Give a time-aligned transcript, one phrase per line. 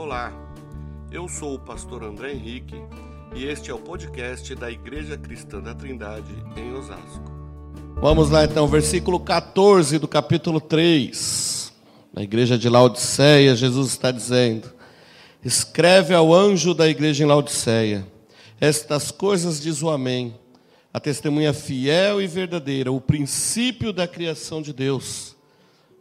[0.00, 0.32] Olá,
[1.12, 2.74] eu sou o pastor André Henrique
[3.34, 7.30] e este é o podcast da Igreja Cristã da Trindade em Osasco.
[7.96, 11.70] Vamos lá então, versículo 14 do capítulo 3.
[12.14, 14.72] Na igreja de Laodiceia, Jesus está dizendo:
[15.44, 18.06] Escreve ao anjo da igreja em Laodiceia:
[18.58, 20.34] Estas coisas diz o Amém,
[20.94, 25.36] a testemunha fiel e verdadeira, o princípio da criação de Deus.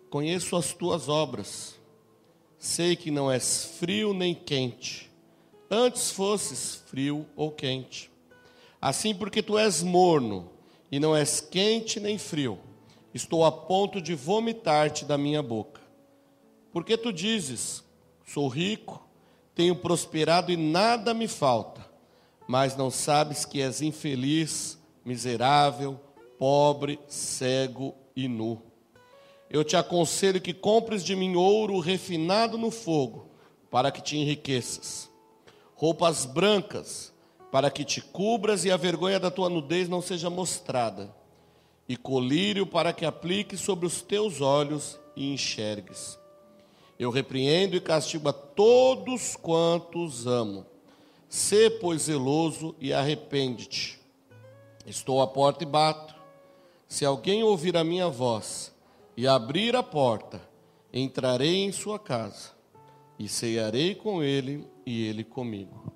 [0.10, 1.78] Conheço as tuas obras
[2.60, 5.10] Sei que não és frio nem quente,
[5.71, 8.11] antes fosses frio ou quente.
[8.82, 10.51] Assim, porque tu és morno
[10.92, 12.60] e não és quente nem frio,
[13.14, 15.79] estou a ponto de vomitar-te da minha boca.
[16.74, 17.82] Porque tu dizes:
[18.25, 19.07] Sou rico,
[19.56, 21.89] tenho prosperado e nada me falta,
[22.46, 25.98] mas não sabes que és infeliz, miserável,
[26.37, 28.68] pobre, cego e nu
[29.50, 33.28] eu te aconselho que compres de mim ouro refinado no fogo,
[33.72, 35.09] para que te enriqueças,
[35.76, 37.12] roupas brancas,
[37.52, 41.14] para que te cubras e a vergonha da tua nudez não seja mostrada,
[41.88, 46.20] e colírio para que aplique sobre os teus olhos e enxergues.
[47.00, 50.66] Eu repreendo e castigo a todos quantos amo.
[51.30, 54.00] Sê, pois, zeloso e arrepende-te.
[54.86, 56.14] Estou à porta e bato.
[56.88, 58.73] Se alguém ouvir a minha voz
[59.16, 60.42] e abrir a porta,
[60.92, 62.52] entrarei em sua casa
[63.18, 65.94] e cearei com ele e ele comigo.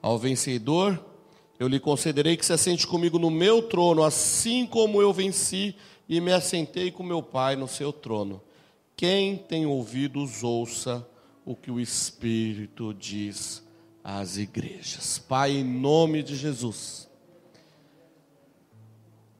[0.00, 1.04] Ao vencedor,
[1.58, 5.74] eu lhe concederei que se assente comigo no meu trono, assim como eu venci
[6.08, 8.40] e me assentei com meu Pai no seu trono.
[8.96, 11.06] Quem tem ouvidos, ouça
[11.44, 13.62] o que o Espírito diz
[14.04, 15.18] às igrejas.
[15.18, 17.07] Pai, em nome de Jesus.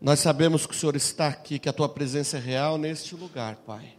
[0.00, 3.56] Nós sabemos que o Senhor está aqui, que a tua presença é real neste lugar,
[3.56, 3.94] Pai.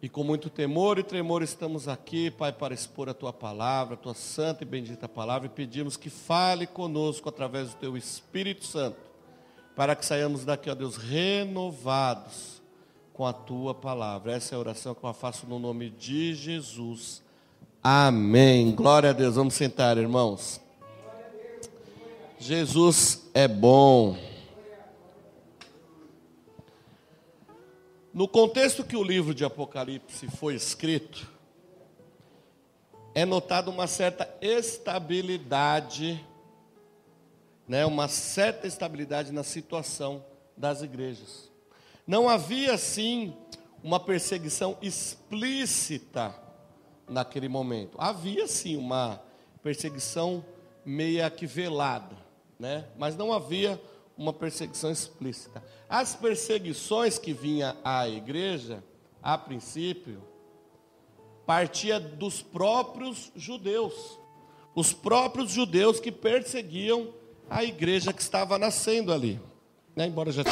[0.00, 3.98] E com muito temor e tremor estamos aqui, Pai, para expor a tua palavra, a
[3.98, 8.98] tua santa e bendita palavra, e pedimos que fale conosco através do teu Espírito Santo,
[9.74, 12.62] para que saiamos daqui, ó Deus, renovados
[13.12, 14.32] com a tua palavra.
[14.32, 17.20] Essa é a oração que eu faço no nome de Jesus.
[17.82, 18.74] Amém.
[18.74, 19.34] Glória a Deus.
[19.34, 20.60] Vamos sentar, irmãos.
[22.42, 24.16] Jesus é bom.
[28.14, 31.30] No contexto que o livro de Apocalipse foi escrito,
[33.14, 36.26] é notada uma certa estabilidade,
[37.68, 40.24] né, uma certa estabilidade na situação
[40.56, 41.50] das igrejas.
[42.06, 43.36] Não havia, sim,
[43.84, 46.34] uma perseguição explícita
[47.06, 47.98] naquele momento.
[48.00, 49.20] Havia, sim, uma
[49.62, 50.42] perseguição
[50.86, 52.29] meia que velada
[52.60, 52.84] né?
[52.98, 53.80] mas não havia
[54.16, 55.64] uma perseguição explícita.
[55.88, 58.84] As perseguições que vinha à igreja,
[59.22, 60.22] a princípio,
[61.46, 64.18] partia dos próprios judeus.
[64.74, 67.14] Os próprios judeus que perseguiam
[67.48, 69.40] a igreja que estava nascendo ali.
[69.96, 70.06] Né?
[70.06, 70.42] Embora já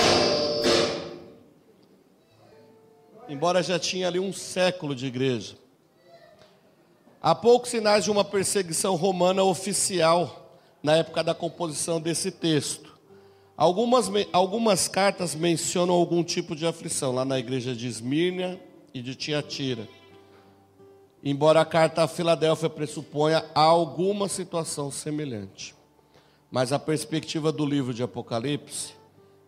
[3.29, 5.57] embora já tinha ali um século de igreja.
[7.21, 10.48] Há poucos sinais de uma perseguição romana oficial
[10.83, 12.97] na época da composição desse texto.
[13.57, 18.59] Algumas, algumas cartas mencionam algum tipo de aflição, lá na igreja de Esmirna
[18.95, 19.89] e de Tiatira.
[21.23, 25.75] Embora a carta a Filadélfia pressuponha alguma situação semelhante.
[26.51, 28.95] Mas a perspectiva do livro de Apocalipse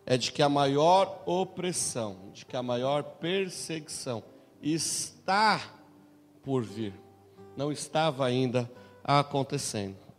[0.05, 4.21] é de que a maior opressão, de que a maior perseguição
[4.61, 5.61] está
[6.43, 6.93] por vir.
[7.55, 8.69] Não estava ainda
[9.03, 10.10] acontecendo.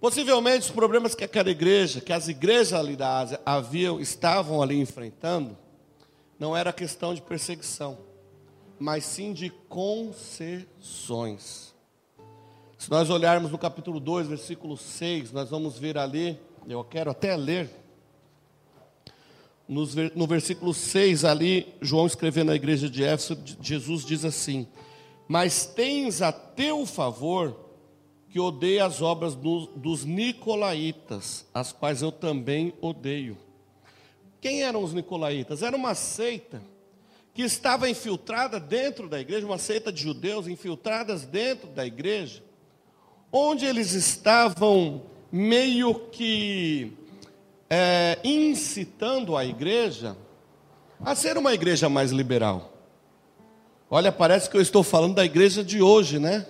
[0.00, 4.80] Possivelmente os problemas que aquela igreja, que as igrejas ali da Ásia haviam, estavam ali
[4.80, 5.58] enfrentando,
[6.38, 7.98] não era questão de perseguição,
[8.78, 11.74] mas sim de concessões.
[12.78, 17.36] Se nós olharmos no capítulo 2, versículo 6, nós vamos ver ali, eu quero até
[17.36, 17.68] ler,
[19.68, 24.66] no versículo 6 ali, João escrevendo na igreja de Éfeso, Jesus diz assim:
[25.28, 27.69] Mas tens a teu favor
[28.30, 33.36] que odeia as obras do, dos nicolaítas, as quais eu também odeio.
[34.40, 35.62] Quem eram os nicolaítas?
[35.64, 36.62] Era uma seita
[37.34, 42.42] que estava infiltrada dentro da igreja, uma seita de judeus infiltradas dentro da igreja,
[43.32, 45.02] onde eles estavam
[45.32, 46.92] meio que
[47.68, 50.16] é, incitando a igreja
[51.00, 52.72] a ser uma igreja mais liberal.
[53.90, 56.46] Olha, parece que eu estou falando da igreja de hoje, né?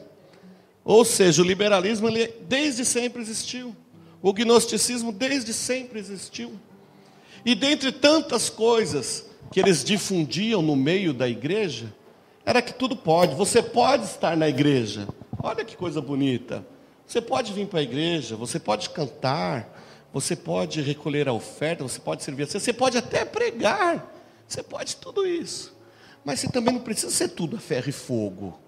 [0.85, 3.75] Ou seja, o liberalismo ele desde sempre existiu.
[4.23, 6.53] O gnosticismo desde sempre existiu.
[7.44, 11.93] E dentre tantas coisas que eles difundiam no meio da igreja,
[12.44, 13.35] era que tudo pode.
[13.35, 15.09] Você pode estar na igreja.
[15.43, 16.65] Olha que coisa bonita.
[17.06, 19.81] Você pode vir para a igreja, você pode cantar,
[20.12, 24.15] você pode recolher a oferta, você pode servir você pode até pregar.
[24.47, 25.73] Você pode tudo isso.
[26.25, 28.59] Mas você também não precisa ser tudo a ferro e fogo.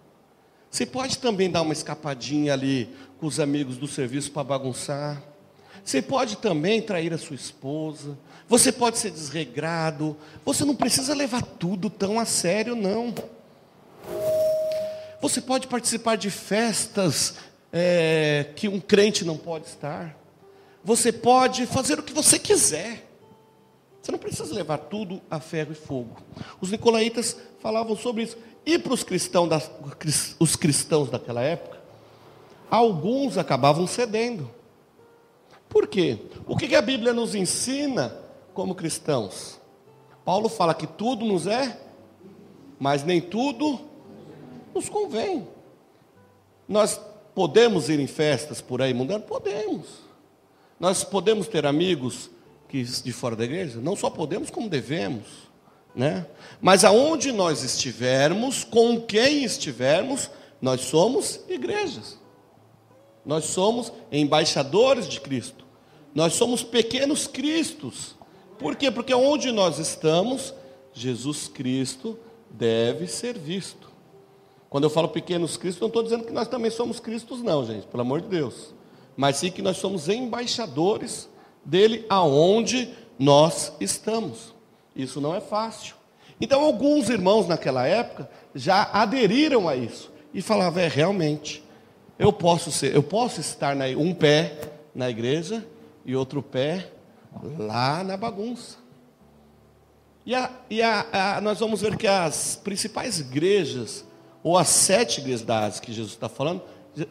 [0.73, 2.89] Você pode também dar uma escapadinha ali
[3.21, 5.23] com os amigos do serviço para bagunçar.
[5.85, 8.19] Você pode também trair a sua esposa.
[8.49, 10.17] Você pode ser desregrado.
[10.47, 13.15] Você não precisa levar tudo tão a sério, não.
[15.21, 17.35] Você pode participar de festas
[17.71, 20.17] é, que um crente não pode estar.
[20.83, 23.13] Você pode fazer o que você quiser.
[24.01, 26.17] Você não precisa levar tudo a ferro e fogo.
[26.63, 28.39] Os nicolaítas falavam sobre isso.
[28.65, 29.61] E para os cristãos, da,
[30.39, 31.81] os cristãos daquela época,
[32.71, 34.49] alguns acabavam cedendo.
[35.69, 36.19] Por quê?
[36.47, 38.17] O que a Bíblia nos ensina
[38.55, 39.61] como cristãos?
[40.25, 41.81] Paulo fala que tudo nos é,
[42.79, 43.81] mas nem tudo
[44.75, 45.49] nos convém.
[46.69, 47.01] Nós
[47.35, 49.25] podemos ir em festas por aí mundando?
[49.25, 49.87] Podemos.
[50.79, 52.31] Nós podemos ter amigos
[52.69, 53.81] que de fora da igreja?
[53.81, 55.52] Não só podemos, como devemos.
[55.95, 56.27] Né?
[56.61, 60.31] Mas aonde nós estivermos, com quem estivermos,
[60.61, 62.19] nós somos igrejas.
[63.25, 65.65] Nós somos embaixadores de Cristo.
[66.15, 68.17] Nós somos pequenos cristos.
[68.59, 68.91] Por quê?
[68.91, 70.55] Porque onde nós estamos,
[70.93, 72.19] Jesus Cristo
[72.51, 73.91] deve ser visto.
[74.69, 77.87] Quando eu falo pequenos cristos, não estou dizendo que nós também somos cristos, não, gente,
[77.87, 78.75] pelo amor de Deus.
[79.17, 81.29] Mas sim que nós somos embaixadores
[81.65, 84.55] dele aonde nós estamos.
[84.95, 85.95] Isso não é fácil.
[86.41, 91.63] Então, alguns irmãos naquela época já aderiram a isso e falavam: é realmente,
[92.19, 94.59] eu posso ser, eu posso estar na, um pé
[94.95, 95.67] na igreja
[96.05, 96.89] e outro pé
[97.59, 98.79] lá na bagunça.
[100.25, 104.05] E, a, e a, a, nós vamos ver que as principais igrejas,
[104.43, 106.63] ou as sete igrejas da Ásia que Jesus está falando,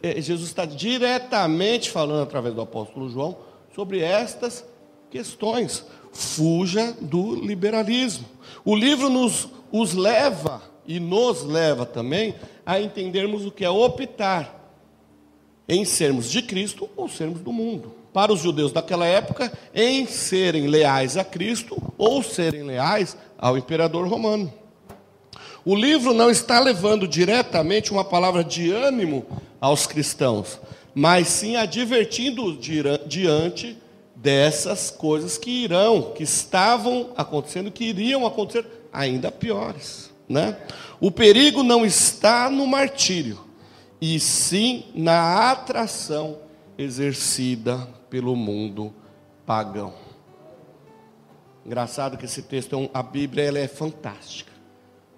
[0.02, 3.36] é, Jesus está diretamente falando através do apóstolo João
[3.74, 4.64] sobre estas
[5.12, 5.84] questões.
[6.10, 8.24] Fuja do liberalismo.
[8.64, 12.34] O livro nos os leva e nos leva também
[12.66, 14.58] a entendermos o que é optar
[15.68, 17.94] em sermos de Cristo ou sermos do mundo.
[18.12, 24.06] Para os judeus daquela época, em serem leais a Cristo ou serem leais ao imperador
[24.06, 24.52] romano.
[25.64, 29.24] O livro não está levando diretamente uma palavra de ânimo
[29.60, 30.60] aos cristãos,
[30.94, 32.58] mas sim advertindo
[33.06, 33.78] diante
[34.22, 40.12] dessas coisas que irão, que estavam acontecendo, que iriam acontecer ainda piores.
[40.28, 40.56] Né?
[41.00, 43.40] O perigo não está no martírio,
[44.00, 46.38] e sim na atração
[46.78, 47.76] exercida
[48.08, 48.94] pelo mundo
[49.44, 49.92] pagão.
[51.66, 54.52] Engraçado que esse texto, é a Bíblia ela é fantástica.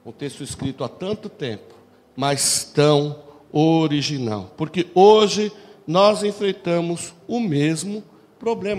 [0.05, 1.75] Um texto escrito há tanto tempo,
[2.17, 3.19] mas tão
[3.53, 4.53] original.
[4.57, 5.53] Porque hoje
[5.87, 8.14] nós enfrentamos o mesmo problema.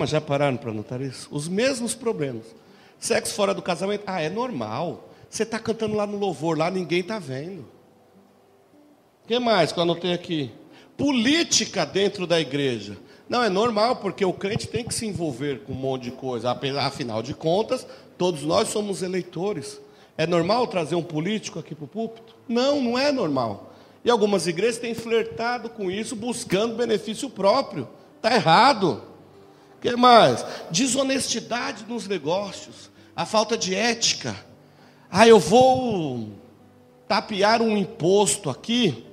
[0.06, 1.28] Já pararam para notar isso?
[1.32, 2.46] Os mesmos problemas.
[3.00, 5.10] Sexo fora do casamento, ah, é normal.
[5.30, 7.62] Você está cantando lá no louvor, lá ninguém está vendo.
[9.24, 10.52] O que mais que eu anotei aqui?
[10.96, 12.98] Política dentro da igreja.
[13.28, 16.56] Não, é normal, porque o crente tem que se envolver com um monte de coisa.
[16.80, 17.86] Afinal de contas,
[18.18, 19.82] todos nós somos eleitores.
[20.18, 22.36] É normal trazer um político aqui para o púlpito?
[22.48, 23.74] Não, não é normal.
[24.04, 27.90] E algumas igrejas têm flertado com isso, buscando benefício próprio.
[28.18, 29.02] Está errado.
[29.78, 30.46] O que mais?
[30.72, 34.36] Desonestidade nos negócios, a falta de ética.
[35.10, 36.30] Ah, eu vou
[37.08, 39.06] tapear um imposto aqui,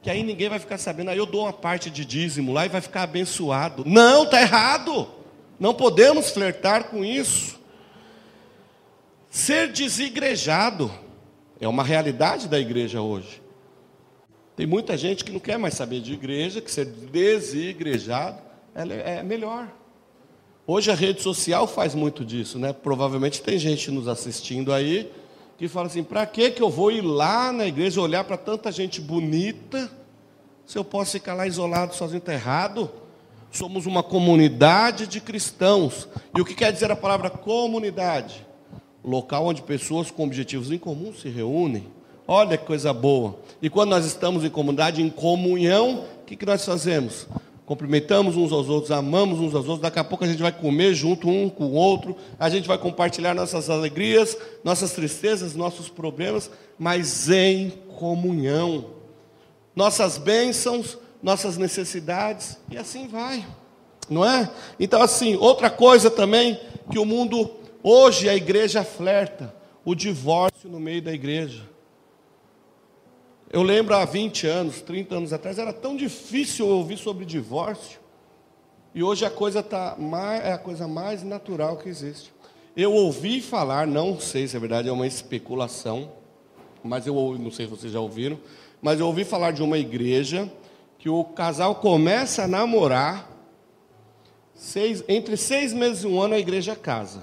[0.00, 2.68] que aí ninguém vai ficar sabendo, aí eu dou uma parte de dízimo lá e
[2.68, 3.84] vai ficar abençoado.
[3.86, 5.08] Não, está errado.
[5.58, 7.60] Não podemos flertar com isso.
[9.30, 10.90] Ser desigrejado
[11.60, 13.40] é uma realidade da igreja hoje.
[14.56, 18.42] Tem muita gente que não quer mais saber de igreja, que ser desigrejado
[18.74, 19.68] é melhor.
[20.64, 22.72] Hoje a rede social faz muito disso, né?
[22.72, 25.10] Provavelmente tem gente nos assistindo aí
[25.58, 29.00] que fala assim: para que eu vou ir lá na igreja olhar para tanta gente
[29.00, 29.90] bonita,
[30.64, 32.88] se eu posso ficar lá isolado sozinho está errado?
[33.50, 36.08] Somos uma comunidade de cristãos.
[36.34, 38.46] E o que quer dizer a palavra comunidade?
[39.04, 41.86] Local onde pessoas com objetivos em comum se reúnem.
[42.26, 43.36] Olha que coisa boa.
[43.60, 47.26] E quando nós estamos em comunidade, em comunhão, o que, que nós fazemos?
[47.72, 49.80] Cumprimentamos uns aos outros, amamos uns aos outros.
[49.80, 52.76] Daqui a pouco a gente vai comer junto um com o outro, a gente vai
[52.76, 58.90] compartilhar nossas alegrias, nossas tristezas, nossos problemas, mas em comunhão.
[59.74, 63.42] Nossas bênçãos, nossas necessidades, e assim vai,
[64.10, 64.50] não é?
[64.78, 66.60] Então, assim, outra coisa também
[66.90, 67.52] que o mundo,
[67.82, 71.62] hoje a igreja flerta, o divórcio no meio da igreja.
[73.52, 78.00] Eu lembro há 20 anos, 30 anos atrás, era tão difícil ouvir sobre divórcio.
[78.94, 82.32] E hoje a coisa tá mais, é a coisa mais natural que existe.
[82.74, 86.10] Eu ouvi falar, não sei se é verdade, é uma especulação,
[86.82, 88.40] mas eu ouvi, não sei se vocês já ouviram,
[88.80, 90.50] mas eu ouvi falar de uma igreja
[90.98, 93.30] que o casal começa a namorar,
[94.54, 97.22] seis, entre seis meses e um ano a igreja casa.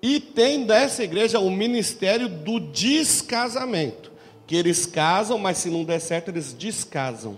[0.00, 4.11] E tem dessa igreja o ministério do descasamento
[4.46, 7.36] que eles casam, mas se não der certo, eles descasam.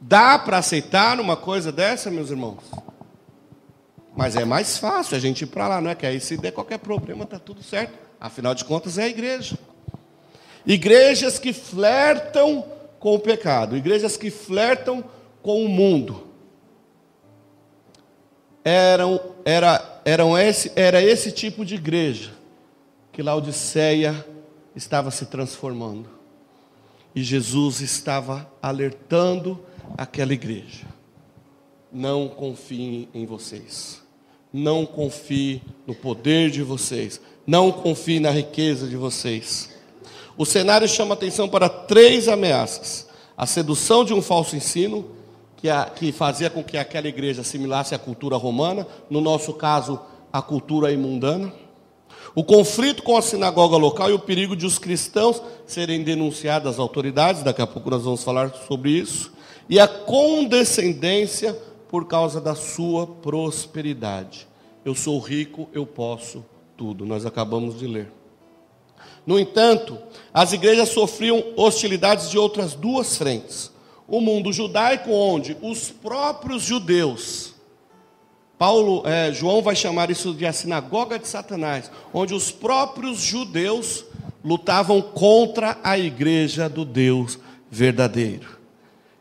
[0.00, 2.62] Dá para aceitar uma coisa dessa, meus irmãos?
[4.16, 5.94] Mas é mais fácil a gente ir para lá, não é?
[5.94, 7.98] Que aí se der qualquer problema, está tudo certo.
[8.20, 9.58] Afinal de contas, é a igreja.
[10.66, 12.64] Igrejas que flertam
[12.98, 15.04] com o pecado, igrejas que flertam
[15.42, 16.28] com o mundo.
[18.64, 22.32] Eram, era, eram esse, era esse tipo de igreja
[23.12, 24.26] que Laodiceia
[24.74, 26.08] estava se transformando.
[27.14, 29.60] E Jesus estava alertando
[29.96, 30.86] aquela igreja:
[31.92, 34.02] não confiem em vocês,
[34.52, 39.70] não confie no poder de vocês, não confie na riqueza de vocês.
[40.36, 45.08] O cenário chama atenção para três ameaças: a sedução de um falso ensino,
[45.56, 50.00] que, a, que fazia com que aquela igreja assimilasse a cultura romana, no nosso caso,
[50.32, 51.52] a cultura imundana
[52.34, 56.78] o conflito com a sinagoga local e o perigo de os cristãos serem denunciados às
[56.78, 59.32] autoridades, daqui a pouco nós vamos falar sobre isso,
[59.68, 61.56] e a condescendência
[61.88, 64.48] por causa da sua prosperidade.
[64.84, 66.44] Eu sou rico, eu posso
[66.76, 67.06] tudo.
[67.06, 68.12] Nós acabamos de ler.
[69.26, 69.96] No entanto,
[70.32, 73.70] as igrejas sofriam hostilidades de outras duas frentes.
[74.06, 77.53] O mundo judaico, onde os próprios judeus
[78.58, 84.04] Paulo, é, João vai chamar isso de a sinagoga de Satanás, onde os próprios judeus
[84.44, 87.38] lutavam contra a igreja do Deus
[87.70, 88.58] verdadeiro.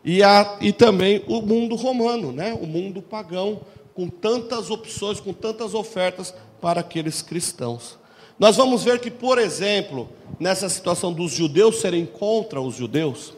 [0.04, 2.54] E, a, e também o mundo romano, né?
[2.54, 3.62] o mundo pagão,
[3.96, 7.98] com tantas opções, com tantas ofertas para aqueles cristãos.
[8.38, 10.10] Nós vamos ver que, por exemplo,
[10.40, 13.34] nessa situação dos judeus serem contra os judeus,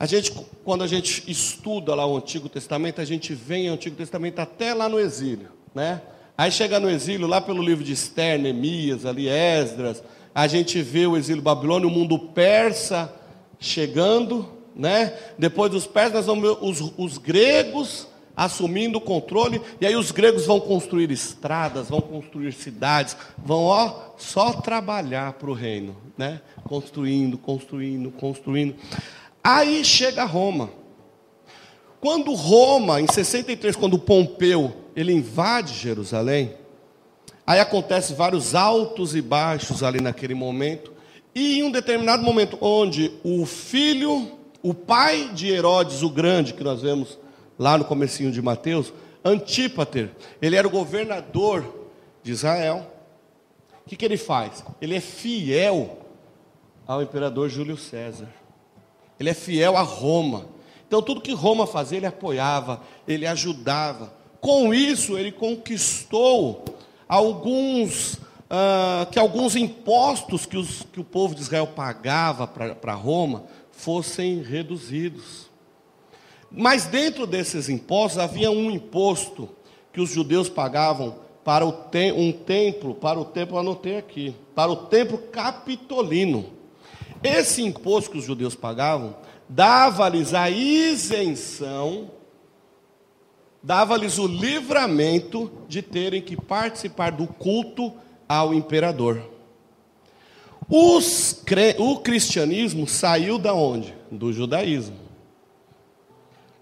[0.00, 0.32] a gente,
[0.64, 4.72] quando a gente estuda lá o Antigo Testamento, a gente vem o Antigo Testamento até
[4.72, 6.00] lá no exílio, né?
[6.38, 10.02] Aí chega no exílio, lá pelo livro de Esther, Neemias, ali Esdras,
[10.34, 13.12] a gente vê o exílio babilônio, o mundo persa
[13.58, 15.12] chegando, né?
[15.38, 20.10] Depois dos persas, nós vamos ver os, os gregos assumindo o controle, e aí os
[20.10, 26.40] gregos vão construir estradas, vão construir cidades, vão ó, só trabalhar para o reino, né?
[26.64, 28.76] Construindo, construindo, construindo.
[29.42, 30.70] Aí chega Roma.
[32.00, 36.54] Quando Roma, em 63, quando Pompeu ele invade Jerusalém,
[37.46, 40.92] aí acontece vários altos e baixos ali naquele momento,
[41.34, 44.32] e em um determinado momento onde o filho,
[44.62, 47.18] o pai de Herodes o Grande, que nós vemos
[47.58, 48.92] lá no comecinho de Mateus,
[49.22, 51.88] Antípater, ele era o governador
[52.22, 52.90] de Israel.
[53.84, 54.64] O que, que ele faz?
[54.80, 55.98] Ele é fiel
[56.86, 58.39] ao imperador Júlio César.
[59.20, 60.46] Ele é fiel a Roma.
[60.88, 64.14] Então, tudo que Roma fazia, ele apoiava, ele ajudava.
[64.40, 66.64] Com isso, ele conquistou
[67.06, 73.44] alguns, uh, que alguns impostos que, os, que o povo de Israel pagava para Roma
[73.70, 75.50] fossem reduzidos.
[76.50, 79.50] Mas dentro desses impostos havia um imposto
[79.92, 84.76] que os judeus pagavam para te um templo, para o templo, anotei aqui, para o
[84.76, 86.59] templo capitolino.
[87.22, 89.14] Esse imposto que os judeus pagavam
[89.48, 92.10] dava-lhes a isenção,
[93.62, 97.92] dava-lhes o livramento de terem que participar do culto
[98.28, 99.28] ao imperador.
[100.68, 101.42] Os,
[101.78, 103.92] o cristianismo saiu da onde?
[104.10, 104.96] Do judaísmo.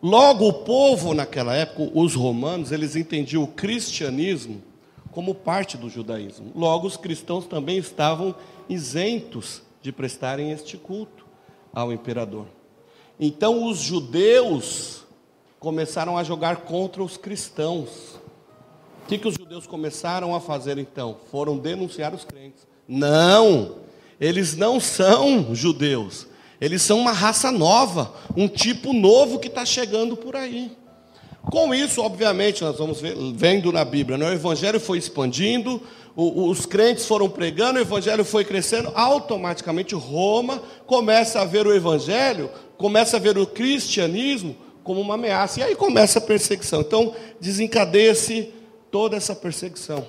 [0.03, 4.63] Logo, o povo naquela época, os romanos, eles entendiam o cristianismo
[5.11, 6.53] como parte do judaísmo.
[6.55, 8.35] Logo, os cristãos também estavam
[8.69, 11.27] isentos de prestarem este culto
[11.73, 12.47] ao imperador.
[13.19, 15.05] Então os judeus
[15.59, 18.19] começaram a jogar contra os cristãos.
[19.05, 21.17] O que, que os judeus começaram a fazer então?
[21.31, 22.67] Foram denunciar os crentes.
[22.87, 23.77] Não,
[24.21, 26.27] eles não são judeus.
[26.61, 30.77] Eles são uma raça nova, um tipo novo que está chegando por aí.
[31.51, 33.01] Com isso, obviamente, nós vamos
[33.35, 34.29] vendo na Bíblia, né?
[34.29, 35.81] o Evangelho foi expandindo,
[36.21, 42.51] os crentes foram pregando, o evangelho foi crescendo, automaticamente Roma começa a ver o evangelho,
[42.77, 46.81] começa a ver o cristianismo como uma ameaça, e aí começa a perseguição.
[46.81, 48.53] Então, desencadeia-se
[48.91, 50.05] toda essa perseguição.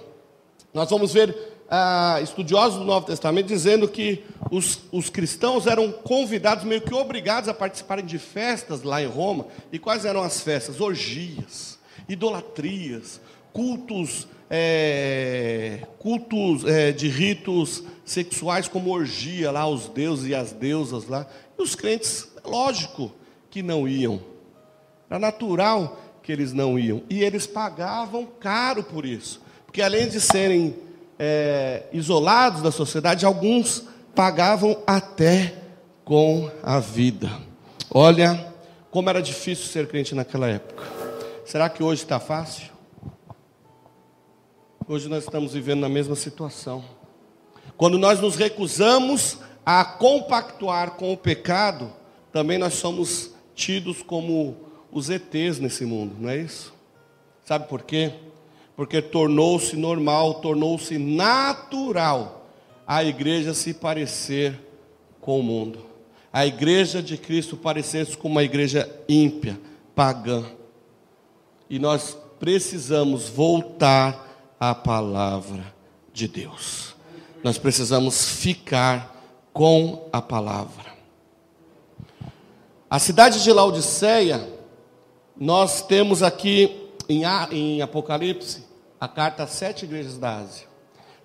[0.73, 1.35] Nós vamos ver
[1.69, 7.49] ah, estudiosos do Novo Testamento dizendo que os, os cristãos eram convidados, meio que obrigados
[7.49, 9.47] a participarem de festas lá em Roma.
[9.71, 10.81] E quais eram as festas?
[10.81, 11.77] Orgias,
[12.07, 13.21] idolatrias,
[13.53, 21.07] cultos, é, cultos é, de ritos sexuais como orgia lá, os deuses e as deusas
[21.07, 21.27] lá.
[21.57, 23.11] E os crentes, lógico
[23.51, 24.19] que não iam.
[25.09, 27.03] Era natural que eles não iam.
[27.09, 29.41] E eles pagavam caro por isso.
[29.65, 30.75] Porque além de serem
[31.19, 35.53] é, isolados da sociedade, alguns pagavam até
[36.03, 37.29] com a vida.
[37.91, 38.53] Olha
[38.91, 40.83] como era difícil ser crente naquela época.
[41.45, 42.69] Será que hoje está fácil?
[44.87, 46.83] Hoje nós estamos vivendo na mesma situação.
[47.77, 51.93] Quando nós nos recusamos a compactuar com o pecado,
[52.31, 54.57] também nós somos tidos como
[54.91, 56.73] os ETs nesse mundo, não é isso?
[57.45, 58.13] Sabe por quê?
[58.75, 62.38] Porque tornou-se normal, tornou-se natural
[62.89, 64.59] a igreja se parecer
[65.21, 65.85] com o mundo.
[66.33, 69.61] A igreja de Cristo parecer-se com uma igreja ímpia,
[69.93, 70.43] pagã.
[71.69, 75.71] E nós precisamos voltar à palavra
[76.11, 76.95] de Deus.
[77.43, 79.15] Nós precisamos ficar
[79.53, 80.91] com a palavra.
[82.89, 84.49] A cidade de Laodiceia,
[85.39, 88.63] nós temos aqui em, Apocalipse
[88.99, 90.68] a carta às sete igrejas da Ásia.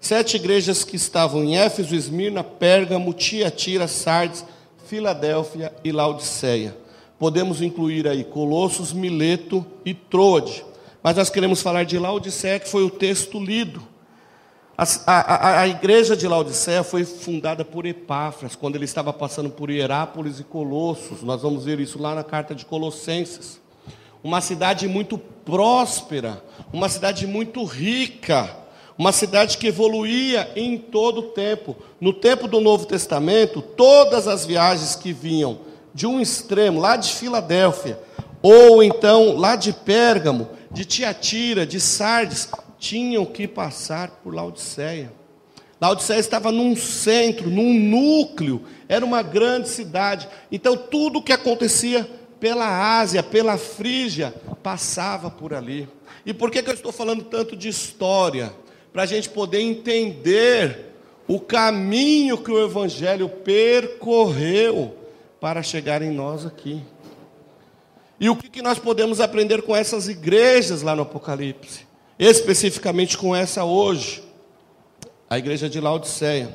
[0.05, 4.45] Sete igrejas que estavam em Éfeso, Esmirna, Pérgamo, Tiatira, Sardes,
[4.87, 6.77] Filadélfia e Laodiceia.
[7.19, 10.63] Podemos incluir aí Colossos, Mileto e Troade.
[11.03, 13.83] Mas nós queremos falar de Laodiceia, que foi o texto lido.
[14.77, 19.71] A, a, a, igreja de Laodiceia foi fundada por Epáfras, quando ele estava passando por
[19.71, 21.23] Hierápolis e Colossos.
[21.23, 23.59] Nós vamos ver isso lá na carta de Colossenses.
[24.23, 26.45] Uma cidade muito próspera,
[26.75, 28.64] uma cidade muito rica
[28.97, 31.77] uma cidade que evoluía em todo o tempo.
[32.01, 35.61] No tempo do Novo Testamento, todas as viagens que vinham
[35.93, 37.99] de um extremo, lá de Filadélfia,
[38.43, 45.13] ou então lá de Pérgamo, de Tiatira, de Sardes, tinham que passar por Laodiceia.
[45.81, 50.29] Laodiceia estava num centro, num núcleo, era uma grande cidade.
[50.51, 52.09] Então tudo o que acontecia
[52.41, 55.89] pela Ásia, pela Frígia, passava por ali.
[56.27, 58.53] E por que, que eu estou falando tanto de história?
[58.95, 60.93] Para a gente poder entender
[61.27, 64.97] o caminho que o Evangelho percorreu
[65.41, 66.81] para chegar em nós aqui.
[68.21, 71.85] E o que nós podemos aprender com essas igrejas lá no Apocalipse?
[72.17, 74.23] Especificamente com essa hoje,
[75.29, 76.55] a igreja de Laodiceia.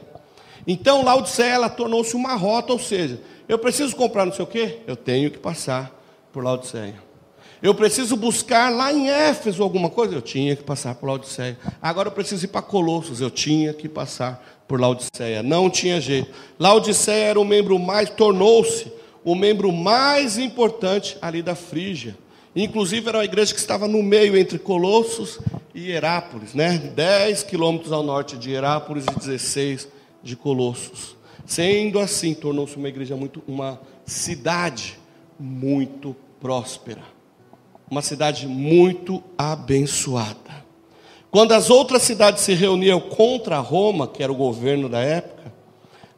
[0.66, 4.80] Então, Laodiceia, ela tornou-se uma rota, ou seja, eu preciso comprar não sei o quê,
[4.88, 5.94] eu tenho que passar
[6.32, 7.09] por Laodiceia.
[7.62, 11.58] Eu preciso buscar lá em Éfeso alguma coisa, eu tinha que passar por Laodiceia.
[11.82, 15.44] Agora eu preciso ir para Colossos, eu tinha que passar por Laodiceia.
[15.44, 16.32] Não tinha jeito.
[16.58, 18.90] Laodiceia era o membro mais, tornou-se
[19.26, 22.18] o membro mais importante ali da Frígia.
[22.56, 25.40] Inclusive era uma igreja que estava no meio entre Colossos
[25.76, 26.78] e Herápolis, né?
[26.78, 29.88] 10 quilômetros ao norte de Herápolis e 16
[30.24, 31.18] de Colossos.
[31.46, 34.98] Sendo assim, tornou-se uma igreja muito, uma cidade
[35.38, 37.19] muito próspera
[37.90, 40.60] uma cidade muito abençoada.
[41.32, 45.54] Quando as outras cidades se reuniam contra Roma, que era o governo da época,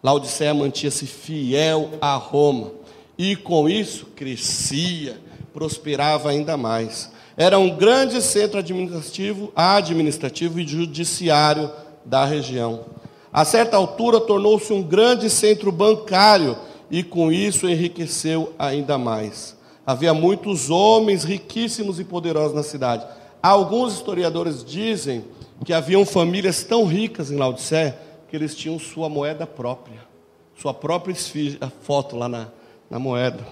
[0.04, 2.72] Laodiceia mantinha-se fiel a Roma
[3.18, 5.20] e com isso crescia,
[5.54, 7.12] prosperava ainda mais.
[7.38, 11.72] Era um grande centro administrativo, administrativo e judiciário
[12.04, 12.86] da região.
[13.32, 16.58] A certa altura tornou-se um grande centro bancário
[16.90, 19.56] e com isso enriqueceu ainda mais.
[19.86, 23.06] Havia muitos homens riquíssimos e poderosos na cidade.
[23.42, 25.26] Alguns historiadores dizem
[25.66, 27.98] que haviam famílias tão ricas em Laodiceia
[28.30, 30.00] que eles tinham sua moeda própria,
[30.56, 31.16] sua própria
[31.82, 32.48] foto lá na,
[32.90, 33.46] na moeda.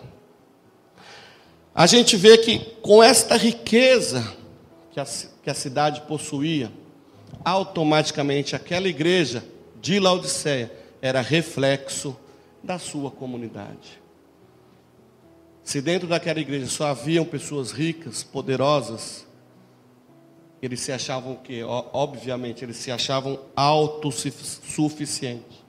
[1.74, 4.36] A gente vê que com esta riqueza
[4.92, 5.06] que a,
[5.44, 6.72] que a cidade possuía,
[7.44, 9.44] automaticamente aquela igreja
[9.82, 12.16] de Laodiceia era reflexo
[12.64, 14.00] da sua comunidade.
[15.70, 19.28] Se dentro daquela igreja só haviam pessoas ricas, poderosas,
[20.64, 25.60] eles se achavam que, obviamente, eles se achavam autossuficientes.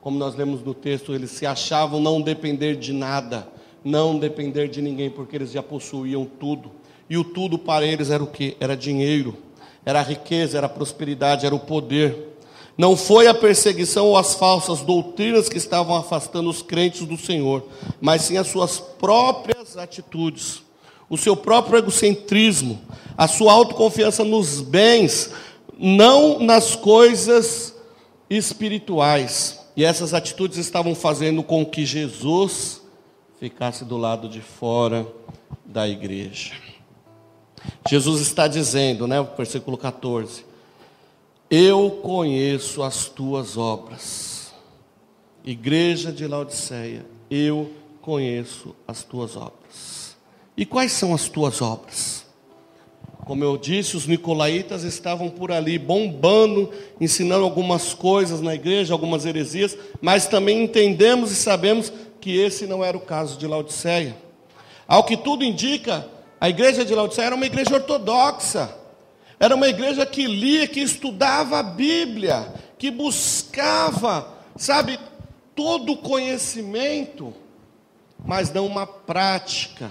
[0.00, 3.46] Como nós lemos no texto, eles se achavam não depender de nada,
[3.84, 6.72] não depender de ninguém, porque eles já possuíam tudo.
[7.08, 8.56] E o tudo para eles era o que?
[8.58, 9.36] Era dinheiro,
[9.86, 12.36] era riqueza, era prosperidade, era o poder.
[12.76, 17.64] Não foi a perseguição ou as falsas doutrinas que estavam afastando os crentes do Senhor,
[18.00, 20.62] mas sim as suas próprias atitudes,
[21.08, 22.80] o seu próprio egocentrismo,
[23.16, 25.30] a sua autoconfiança nos bens,
[25.78, 27.74] não nas coisas
[28.28, 29.58] espirituais.
[29.76, 32.82] e essas atitudes estavam fazendo com que Jesus
[33.38, 35.06] ficasse do lado de fora
[35.64, 36.52] da igreja.
[37.88, 40.44] Jesus está dizendo, né, versículo 14:
[41.50, 44.52] Eu conheço as tuas obras.
[45.44, 50.16] Igreja de Laodiceia, eu conheço as tuas obras.
[50.56, 52.24] E quais são as tuas obras?
[53.24, 59.26] Como eu disse, os nicolaítas estavam por ali bombando, ensinando algumas coisas na igreja, algumas
[59.26, 64.16] heresias, mas também entendemos e sabemos que esse não era o caso de Laodiceia.
[64.86, 66.06] Ao que tudo indica,
[66.40, 68.78] a igreja de Laodiceia era uma igreja ortodoxa.
[69.40, 75.00] Era uma igreja que lia, que estudava a Bíblia, que buscava, sabe,
[75.54, 77.32] todo o conhecimento,
[78.22, 79.90] mas não uma prática.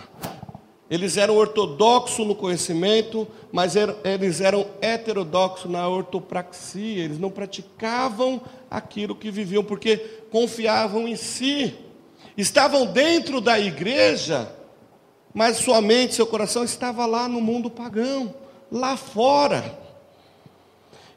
[0.88, 7.04] Eles eram ortodoxos no conhecimento, mas eles eram heterodoxos na ortopraxia.
[7.04, 9.98] Eles não praticavam aquilo que viviam, porque
[10.32, 11.76] confiavam em si.
[12.38, 14.52] Estavam dentro da igreja,
[15.34, 18.34] mas sua mente, seu coração estava lá no mundo pagão,
[18.72, 19.78] lá fora.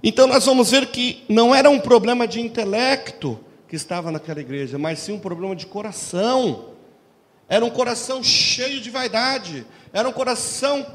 [0.03, 3.39] Então nós vamos ver que não era um problema de intelecto
[3.69, 6.71] que estava naquela igreja, mas sim um problema de coração.
[7.49, 10.87] Era um coração cheio de vaidade, era um coração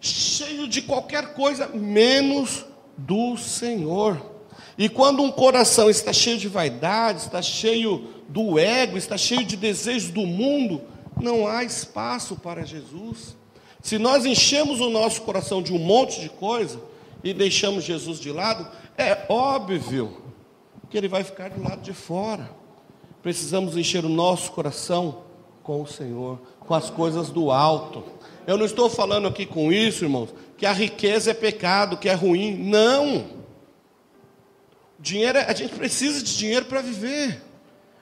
[0.00, 4.30] cheio de qualquer coisa menos do Senhor.
[4.76, 9.56] E quando um coração está cheio de vaidade, está cheio do ego, está cheio de
[9.56, 10.82] desejos do mundo,
[11.20, 13.36] não há espaço para Jesus.
[13.82, 16.80] Se nós enchemos o nosso coração de um monte de coisa
[17.24, 18.66] e deixamos Jesus de lado,
[18.96, 20.22] é óbvio
[20.90, 22.50] que ele vai ficar do lado de fora.
[23.22, 25.22] Precisamos encher o nosso coração
[25.62, 28.02] com o Senhor, com as coisas do alto.
[28.46, 32.14] Eu não estou falando aqui com isso, irmãos, que a riqueza é pecado, que é
[32.14, 32.56] ruim.
[32.56, 33.26] Não.
[34.98, 37.42] Dinheiro, é, a gente precisa de dinheiro para viver.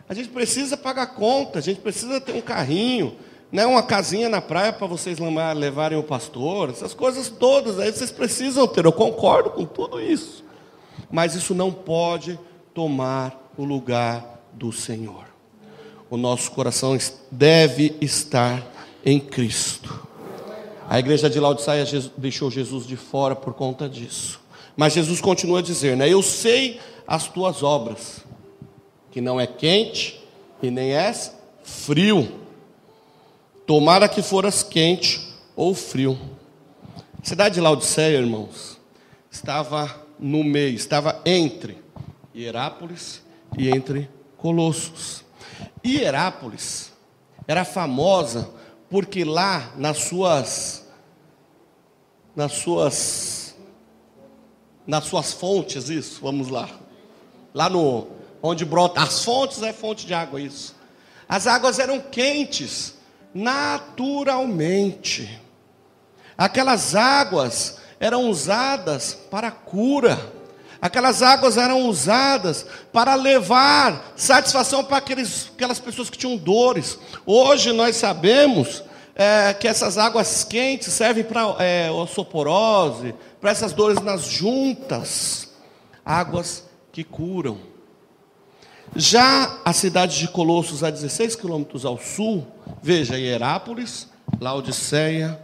[0.08, 3.16] A gente precisa pagar conta, a gente precisa ter um carrinho,
[3.50, 5.18] né, uma casinha na praia para vocês
[5.56, 8.84] levarem o pastor, essas coisas todas aí vocês precisam ter.
[8.84, 10.44] Eu concordo com tudo isso.
[11.10, 12.38] Mas isso não pode
[12.74, 15.24] tomar o lugar do Senhor.
[16.10, 16.96] O nosso coração
[17.30, 18.66] deve estar
[19.04, 20.06] em Cristo.
[20.88, 21.84] A igreja de Laodiceia
[22.16, 24.40] deixou Jesus de fora por conta disso.
[24.76, 26.08] Mas Jesus continua a dizer, né?
[26.08, 28.24] Eu sei as tuas obras
[29.10, 30.22] que não é quente
[30.62, 32.28] e nem és frio.
[33.68, 36.18] Tomara que foras quente ou frio.
[37.22, 38.80] A cidade de Laodiceia, irmãos,
[39.30, 41.76] estava no meio, estava entre
[42.34, 43.22] Hierápolis
[43.58, 45.22] e entre Colossos.
[45.84, 46.94] Hierápolis
[47.46, 48.48] era famosa
[48.88, 50.86] porque lá nas suas
[52.34, 53.54] nas suas
[54.86, 56.70] nas suas fontes isso, vamos lá.
[57.52, 58.06] Lá no
[58.42, 60.74] onde brota as fontes é fonte de água isso.
[61.28, 62.96] As águas eram quentes
[63.34, 65.40] naturalmente.
[66.36, 70.38] Aquelas águas eram usadas para cura.
[70.80, 76.98] Aquelas águas eram usadas para levar satisfação para aqueles, aquelas pessoas que tinham dores.
[77.26, 78.84] Hoje nós sabemos
[79.16, 85.48] é, que essas águas quentes servem para é, osteoporose, para essas dores nas juntas,
[86.04, 86.62] águas
[86.92, 87.67] que curam.
[88.96, 92.46] Já a cidade de Colossos, a 16 quilômetros ao sul,
[92.82, 94.08] veja, Hierápolis,
[94.40, 95.40] Laodiceia,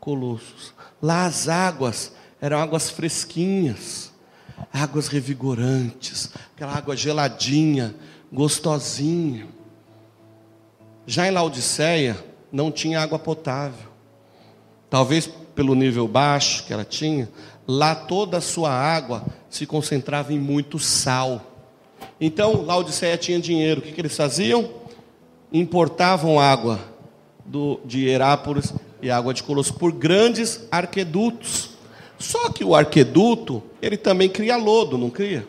[0.00, 0.74] Colossos.
[1.00, 4.12] Lá as águas eram águas fresquinhas,
[4.72, 7.94] águas revigorantes, aquela água geladinha,
[8.32, 9.46] gostosinha.
[11.06, 13.88] Já em Laodiceia, não tinha água potável.
[14.90, 17.28] Talvez pelo nível baixo que ela tinha,
[17.66, 21.47] lá toda a sua água se concentrava em muito sal.
[22.20, 23.80] Então, Laodiceia tinha dinheiro.
[23.80, 24.68] O que, que eles faziam?
[25.52, 26.80] Importavam água
[27.44, 31.70] do, de Herápolis e água de Colosso por grandes arquedutos.
[32.18, 35.46] Só que o arqueduto, ele também cria lodo, não cria?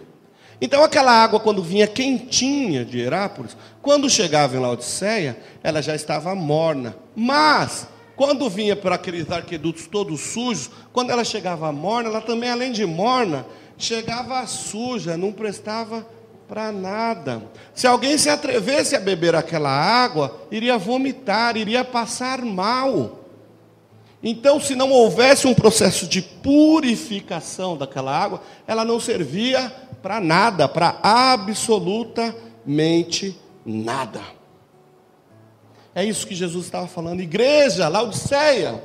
[0.61, 6.35] Então aquela água, quando vinha quentinha de Herápolis, quando chegava em Laodiceia, ela já estava
[6.35, 6.95] morna.
[7.15, 12.71] Mas, quando vinha por aqueles arquedutos todos sujos, quando ela chegava morna, ela também, além
[12.71, 13.45] de morna,
[13.77, 16.05] chegava suja, não prestava
[16.49, 17.43] para nada.
[17.75, 23.19] Se alguém se atrevesse a beber aquela água, iria vomitar, iria passar mal.
[24.21, 30.67] Então, se não houvesse um processo de purificação daquela água, ela não servia para nada,
[30.67, 34.21] para absolutamente nada.
[35.93, 37.21] É isso que Jesus estava falando.
[37.21, 38.83] Igreja, Laodiceia,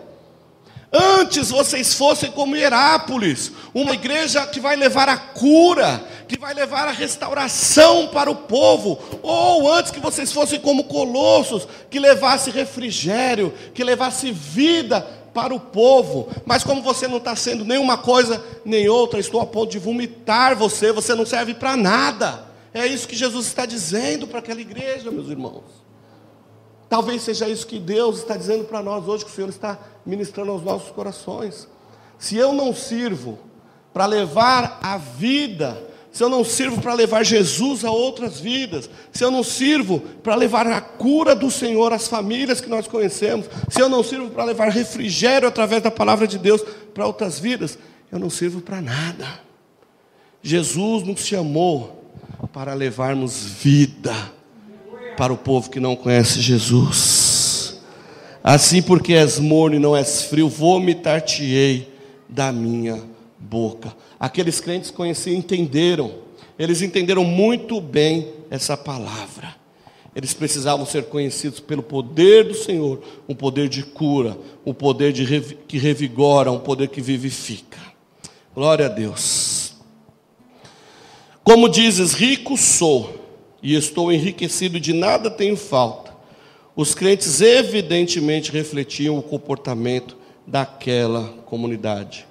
[0.97, 6.87] Antes vocês fossem como Herápolis, uma igreja que vai levar a cura, que vai levar
[6.87, 13.53] a restauração para o povo, ou antes que vocês fossem como colossos, que levasse refrigério,
[13.75, 15.01] que levasse vida
[15.35, 19.47] para o povo, mas como você não está sendo nenhuma coisa nem outra, estou a
[19.47, 22.45] ponto de vomitar você, você não serve para nada.
[22.73, 25.84] É isso que Jesus está dizendo para aquela igreja, meus irmãos.
[26.95, 29.77] Talvez seja isso que Deus está dizendo para nós hoje, que o Senhor está
[30.07, 31.67] ministrando aos nossos corações.
[32.21, 33.37] Se eu não sirvo
[33.93, 39.25] para levar a vida, se eu não sirvo para levar Jesus a outras vidas, se
[39.25, 43.81] eu não sirvo para levar a cura do Senhor às famílias que nós conhecemos, se
[43.81, 46.63] eu não sirvo para levar refrigério através da palavra de Deus
[46.95, 47.77] para outras vidas,
[48.13, 49.41] eu não sirvo para nada.
[50.41, 52.05] Jesus nos chamou
[52.53, 54.15] para levarmos vida
[55.17, 57.81] para o povo que não conhece Jesus.
[58.43, 61.89] Assim, porque és morno e não és frio, vomitar-te-ei
[62.29, 63.03] da minha
[63.39, 63.95] boca.
[64.21, 66.13] Aqueles crentes conheciam, entenderam,
[66.59, 69.55] eles entenderam muito bem essa palavra.
[70.15, 75.57] Eles precisavam ser conhecidos pelo poder do Senhor, um poder de cura, um poder de,
[75.67, 77.79] que revigora, um poder que vivifica.
[78.55, 79.75] Glória a Deus.
[81.43, 83.24] Como dizes, rico sou
[83.65, 86.15] e estou enriquecido, de nada tenho falta.
[86.77, 92.27] Os crentes evidentemente refletiam o comportamento daquela comunidade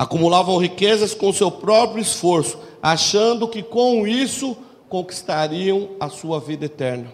[0.00, 4.56] acumulavam riquezas com seu próprio esforço, achando que com isso
[4.88, 7.12] conquistariam a sua vida eterna.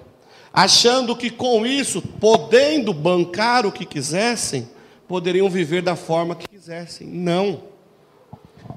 [0.53, 4.69] Achando que com isso, podendo bancar o que quisessem,
[5.09, 7.09] poderiam viver da forma que quisessem.
[7.09, 7.61] Não.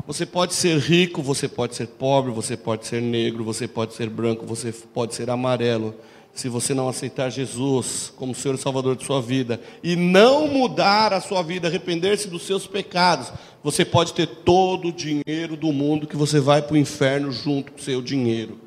[0.10, 4.10] Você pode ser rico, você pode ser pobre, você pode ser negro, você pode ser
[4.10, 5.94] branco, você pode ser amarelo
[6.34, 11.14] se você não aceitar Jesus como Senhor e Salvador de sua vida e não mudar
[11.14, 13.32] a sua vida, arrepender-se dos seus pecados,
[13.64, 17.74] você pode ter todo o dinheiro do mundo que você vai para o inferno junto
[17.74, 18.58] com o seu dinheiro.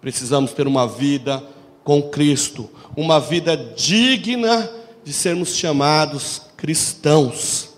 [0.00, 1.44] Precisamos ter uma vida
[1.84, 4.70] com Cristo, uma vida digna
[5.04, 7.72] de sermos chamados cristãos.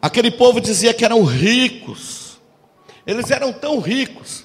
[0.00, 2.17] Aquele povo dizia que eram ricos,
[3.08, 4.44] eles eram tão ricos.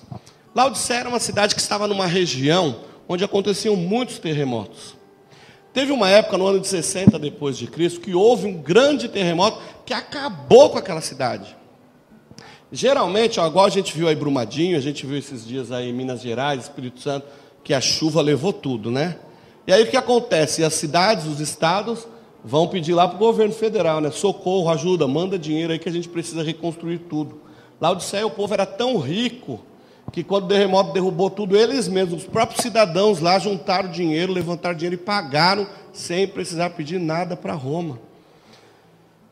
[0.55, 2.77] Laodicea era uma cidade que estava numa região
[3.09, 4.95] onde aconteciam muitos terremotos.
[5.73, 9.59] Teve uma época no ano de 60 depois de Cristo que houve um grande terremoto
[9.85, 11.57] que acabou com aquela cidade.
[12.71, 15.93] Geralmente, ó, igual a gente viu aí Brumadinho, a gente viu esses dias aí em
[15.93, 17.27] Minas Gerais, Espírito Santo,
[17.65, 19.17] que a chuva levou tudo, né?
[19.67, 20.63] E aí o que acontece?
[20.63, 22.07] As cidades, os estados
[22.41, 24.09] vão pedir lá para o governo federal, né?
[24.09, 27.42] Socorro, ajuda, manda dinheiro aí que a gente precisa reconstruir tudo.
[27.99, 29.61] Céu o povo era tão rico
[30.11, 34.75] que quando o terremoto derrubou tudo, eles mesmos, os próprios cidadãos lá juntaram dinheiro, levantaram
[34.75, 37.99] dinheiro e pagaram sem precisar pedir nada para Roma.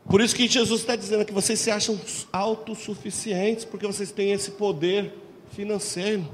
[0.08, 1.98] Por isso que Jesus está dizendo que vocês se acham
[2.32, 5.14] autossuficientes, porque vocês têm esse poder
[5.52, 6.26] financeiro.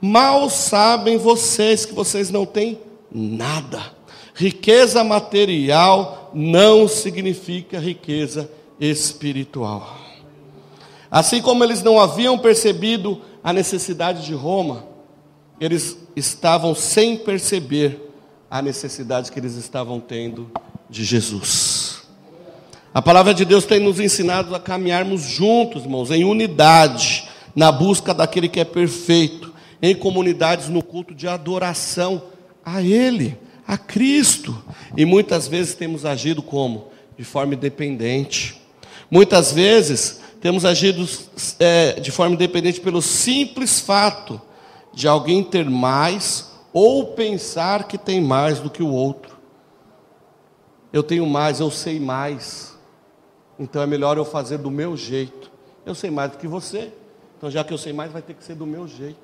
[0.00, 2.78] Mal sabem vocês que vocês não têm
[3.10, 3.82] nada.
[4.34, 10.05] Riqueza material não significa riqueza espiritual.
[11.10, 14.84] Assim como eles não haviam percebido a necessidade de Roma,
[15.60, 18.10] eles estavam sem perceber
[18.50, 20.50] a necessidade que eles estavam tendo
[20.88, 22.02] de Jesus.
[22.92, 28.14] A palavra de Deus tem nos ensinado a caminharmos juntos, irmãos, em unidade, na busca
[28.14, 32.22] daquele que é perfeito, em comunidades no culto de adoração
[32.64, 34.56] a Ele, a Cristo.
[34.96, 36.88] E muitas vezes temos agido como?
[37.18, 38.60] De forma independente.
[39.10, 41.04] Muitas vezes temos agido
[41.58, 44.40] é, de forma independente pelo simples fato
[44.94, 49.36] de alguém ter mais ou pensar que tem mais do que o outro.
[50.92, 52.78] Eu tenho mais, eu sei mais,
[53.58, 55.50] então é melhor eu fazer do meu jeito.
[55.84, 56.92] Eu sei mais do que você,
[57.36, 59.18] então já que eu sei mais, vai ter que ser do meu jeito.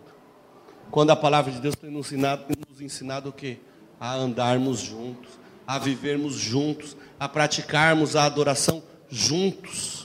[0.91, 3.61] Quando a palavra de Deus tem nos ensinado, nos ensinado o quê?
[4.01, 5.31] A andarmos juntos,
[5.65, 10.02] a vivermos juntos, a praticarmos a adoração juntos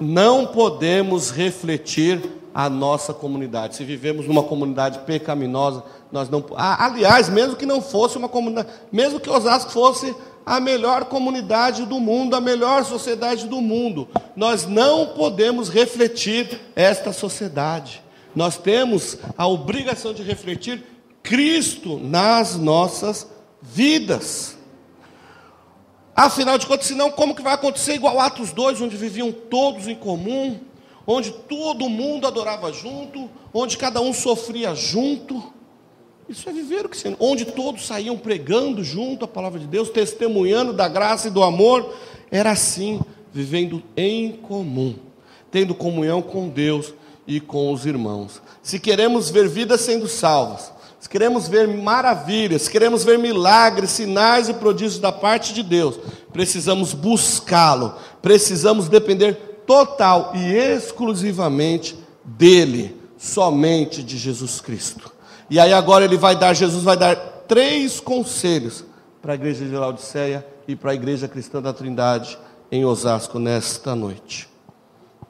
[0.00, 2.20] não podemos refletir
[2.54, 3.76] a nossa comunidade.
[3.76, 6.44] Se vivemos numa comunidade pecaminosa, nós não.
[6.56, 12.00] Aliás, mesmo que não fosse uma comunidade, mesmo que Osasco fosse a melhor comunidade do
[12.00, 18.02] mundo, a melhor sociedade do mundo, nós não podemos refletir esta sociedade.
[18.34, 20.82] Nós temos a obrigação de refletir
[21.22, 23.28] Cristo nas nossas
[23.60, 24.55] vidas.
[26.16, 29.94] Afinal de contas, senão, como que vai acontecer igual Atos 2, onde viviam todos em
[29.94, 30.58] comum,
[31.06, 35.52] onde todo mundo adorava junto, onde cada um sofria junto?
[36.26, 40.72] Isso é viver o que onde todos saíam pregando junto a palavra de Deus, testemunhando
[40.72, 41.94] da graça e do amor,
[42.30, 42.98] era assim,
[43.30, 44.96] vivendo em comum,
[45.50, 46.94] tendo comunhão com Deus
[47.26, 48.40] e com os irmãos.
[48.62, 50.72] Se queremos ver vidas sendo salvas,
[51.06, 55.98] queremos ver maravilhas, queremos ver milagres, sinais e prodígios da parte de Deus,
[56.32, 59.34] precisamos buscá-lo, precisamos depender
[59.66, 65.12] total e exclusivamente dele, somente de Jesus Cristo.
[65.48, 67.14] E aí agora ele vai dar, Jesus vai dar
[67.46, 68.84] três conselhos
[69.22, 72.38] para a igreja de Laodiceia e para a igreja cristã da Trindade
[72.70, 74.48] em Osasco nesta noite.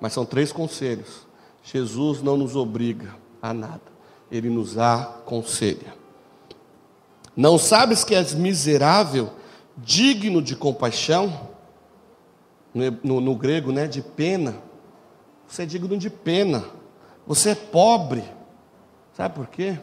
[0.00, 1.26] Mas são três conselhos.
[1.62, 3.82] Jesus não nos obriga a nada,
[4.30, 5.94] ele nos aconselha.
[7.36, 9.30] Não sabes que és miserável,
[9.76, 11.48] digno de compaixão?
[13.02, 14.56] No, no, grego, né, de pena.
[15.48, 16.64] Você é digno de pena.
[17.26, 18.22] Você é pobre.
[19.14, 19.78] Sabe por quê?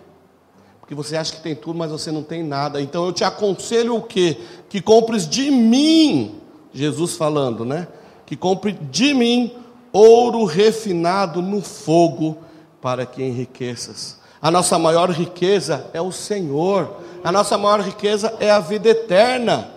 [0.80, 2.82] Porque você acha que tem tudo, mas você não tem nada.
[2.82, 4.38] Então eu te aconselho o quê?
[4.70, 6.40] Que compres de mim,
[6.72, 7.88] Jesus falando, né?
[8.26, 9.56] Que compre de mim
[9.92, 12.38] ouro refinado no fogo,
[12.82, 14.20] para que enriqueças.
[14.44, 16.98] A nossa maior riqueza é o Senhor.
[17.24, 19.72] A nossa maior riqueza é a vida eterna.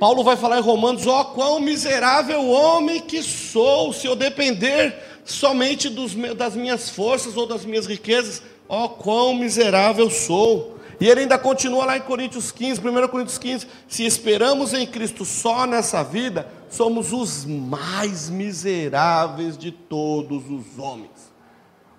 [0.00, 4.96] Paulo vai falar em Romanos: ó, oh, quão miserável homem que sou, se eu depender
[5.24, 10.78] somente dos, das minhas forças ou das minhas riquezas, ó, oh, quão miserável sou.
[11.00, 15.24] E ele ainda continua lá em Coríntios 15, 1 Coríntios 15: se esperamos em Cristo
[15.24, 21.11] só nessa vida, somos os mais miseráveis de todos os homens,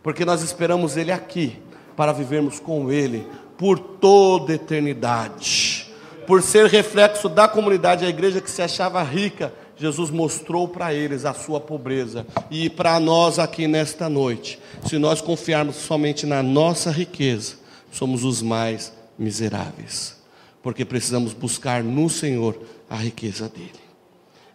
[0.03, 1.57] porque nós esperamos Ele aqui,
[1.95, 3.25] para vivermos com Ele
[3.57, 5.87] por toda eternidade.
[6.27, 11.25] Por ser reflexo da comunidade, a igreja que se achava rica, Jesus mostrou para eles
[11.25, 12.25] a sua pobreza.
[12.49, 17.55] E para nós aqui nesta noite, se nós confiarmos somente na nossa riqueza,
[17.91, 20.17] somos os mais miseráveis,
[20.61, 22.57] porque precisamos buscar no Senhor
[22.89, 23.71] a riqueza dele.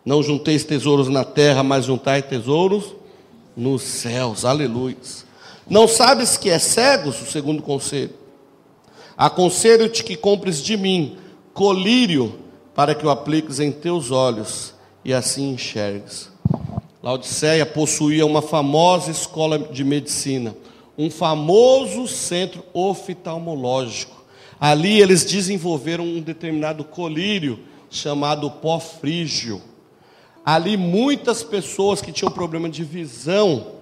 [0.04, 2.94] Não junteis tesouros na terra, mas juntai tesouros
[3.56, 4.44] nos céus.
[4.44, 4.96] Aleluia.
[5.68, 7.20] Não sabes que é cegos?
[7.20, 8.14] O segundo conselho.
[9.16, 11.18] Aconselho-te que compres de mim
[11.52, 12.38] colírio
[12.74, 14.72] para que o apliques em teus olhos
[15.04, 16.30] e assim enxergues.
[17.02, 20.56] Laodiceia possuía uma famosa escola de medicina,
[20.96, 24.16] um famoso centro oftalmológico.
[24.60, 27.58] Ali eles desenvolveram um determinado colírio
[27.90, 29.60] chamado pó frígio.
[30.44, 33.77] Ali muitas pessoas que tinham problema de visão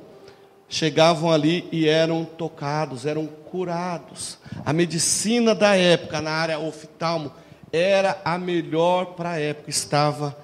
[0.68, 4.38] chegavam ali e eram tocados, eram curados.
[4.64, 7.30] A medicina da época na área oftalmo
[7.72, 10.36] era a melhor para a época, estava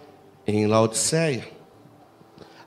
[0.47, 1.49] em Laodiceia.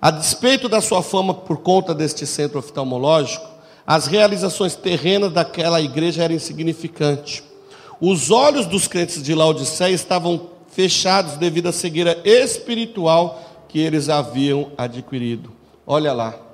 [0.01, 3.47] A despeito da sua fama por conta deste centro oftalmológico,
[3.87, 7.43] as realizações terrenas daquela igreja eram insignificantes.
[7.99, 14.71] Os olhos dos crentes de Laodiceia estavam fechados devido à cegueira espiritual que eles haviam
[14.77, 15.51] adquirido.
[15.87, 16.44] Olha lá,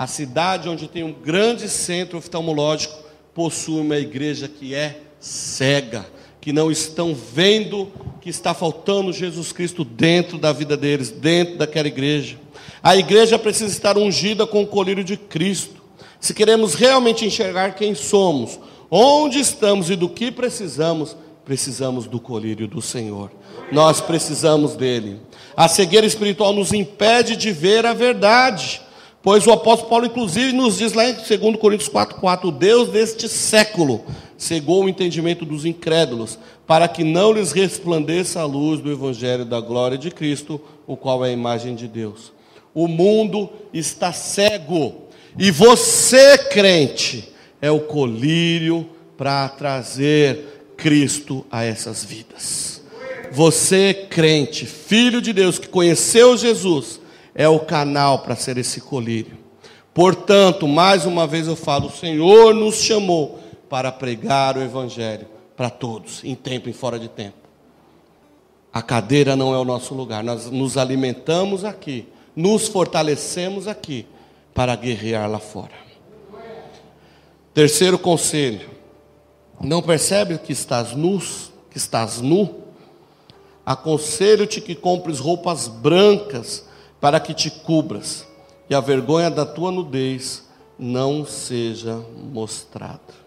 [0.00, 2.94] a cidade onde tem um grande centro oftalmológico
[3.34, 6.06] possui uma igreja que é cega,
[6.40, 11.86] que não estão vendo que está faltando Jesus Cristo dentro da vida deles, dentro daquela
[11.86, 12.38] igreja.
[12.82, 15.82] A igreja precisa estar ungida com o colírio de Cristo.
[16.18, 18.58] Se queremos realmente enxergar quem somos,
[18.90, 23.30] onde estamos e do que precisamos, precisamos do colírio do Senhor.
[23.70, 25.20] Nós precisamos dele.
[25.54, 28.80] A cegueira espiritual nos impede de ver a verdade.
[29.22, 33.28] Pois o apóstolo Paulo, inclusive, nos diz lá em 2 Coríntios 4,4: o Deus deste
[33.28, 34.04] século
[34.38, 39.60] cegou o entendimento dos incrédulos, para que não lhes resplandeça a luz do Evangelho da
[39.60, 42.32] glória de Cristo, o qual é a imagem de Deus.
[42.72, 44.94] O mundo está cego,
[45.38, 47.28] e você, crente,
[47.60, 52.82] é o colírio para trazer Cristo a essas vidas.
[53.32, 56.99] Você, crente, filho de Deus, que conheceu Jesus,
[57.40, 59.38] é o canal para ser esse colírio.
[59.94, 65.26] Portanto, mais uma vez eu falo, o Senhor nos chamou para pregar o Evangelho
[65.56, 67.38] para todos, em tempo e fora de tempo.
[68.70, 74.04] A cadeira não é o nosso lugar, nós nos alimentamos aqui, nos fortalecemos aqui
[74.52, 75.72] para guerrear lá fora.
[77.54, 78.68] Terceiro conselho:
[79.58, 82.56] não percebe que estás nus, que estás nu?
[83.64, 86.68] Aconselho-te que compres roupas brancas
[87.00, 88.26] para que te cubras
[88.68, 90.48] e a vergonha da tua nudez
[90.78, 91.96] não seja
[92.32, 93.20] mostrada.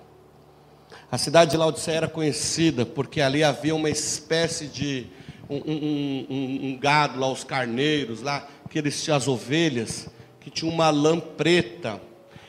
[1.11, 5.07] A cidade de Laodiceia era conhecida porque ali havia uma espécie de
[5.49, 10.07] um, um, um, um gado lá, os carneiros lá, que eles tinham as ovelhas,
[10.39, 12.01] que tinha uma lã preta.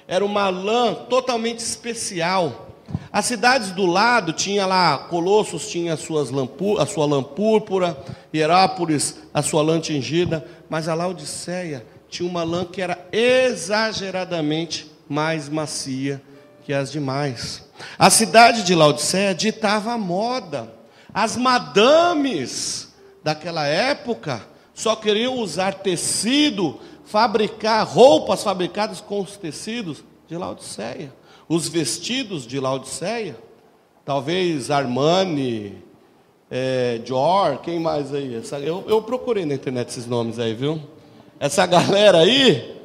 [0.08, 2.73] Era uma lã totalmente especial.
[3.12, 7.96] As cidades do lado tinha lá, Colossos tinha suas lampu, a sua lã púrpura,
[8.34, 15.48] Hierápolis a sua lã tingida, mas a Laodiceia tinha uma lã que era exageradamente mais
[15.48, 16.20] macia
[16.64, 17.62] que as demais.
[17.98, 20.72] A cidade de Laodiceia ditava a moda.
[21.12, 22.92] As madames
[23.22, 24.42] daquela época
[24.74, 31.12] só queriam usar tecido, fabricar roupas fabricadas com os tecidos de Laodiceia.
[31.48, 33.36] Os vestidos de Laodiceia,
[34.04, 35.82] talvez Armani,
[36.50, 38.36] é, Dior, quem mais aí?
[38.36, 40.80] Essa, eu, eu procurei na internet esses nomes aí, viu?
[41.38, 42.80] Essa galera aí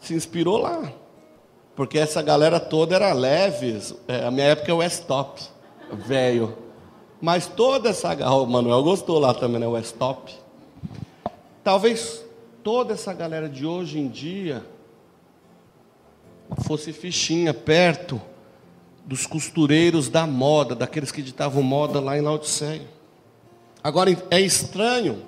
[0.00, 0.92] se inspirou lá.
[1.76, 3.94] Porque essa galera toda era leves.
[4.08, 5.40] É, a minha época é o Westop,
[5.92, 6.56] velho.
[7.20, 8.40] Mas toda essa galera.
[8.40, 9.66] O Manuel gostou lá também, né?
[9.66, 10.34] O Westop.
[11.62, 12.24] Talvez
[12.64, 14.64] toda essa galera de hoje em dia
[16.62, 18.20] fosse fichinha perto
[19.04, 22.86] dos costureiros da moda, daqueles que ditavam moda lá em Laodiceia.
[23.82, 25.22] Agora é estranho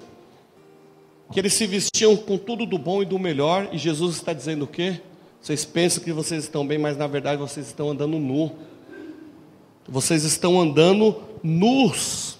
[1.32, 4.64] que eles se vestiam com tudo do bom e do melhor, e Jesus está dizendo
[4.64, 5.00] o quê?
[5.40, 8.52] Vocês pensam que vocês estão bem, mas na verdade vocês estão andando nu.
[9.88, 12.38] Vocês estão andando nus.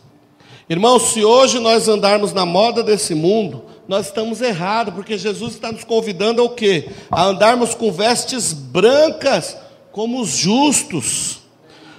[0.69, 5.73] Irmãos, se hoje nós andarmos na moda desse mundo, nós estamos errados, porque Jesus está
[5.73, 6.91] nos convidando ao quê?
[7.11, 9.57] A andarmos com vestes brancas,
[9.91, 11.41] como os justos.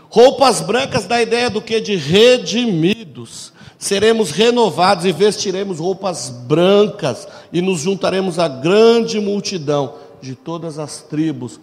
[0.10, 1.82] Roupas brancas da ideia do que?
[1.82, 3.52] De redimidos.
[3.78, 11.02] Seremos renovados e vestiremos roupas brancas e nos juntaremos à grande multidão de todas as
[11.02, 11.60] tribos,